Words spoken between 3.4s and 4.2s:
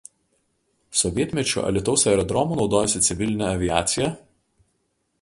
aviacija.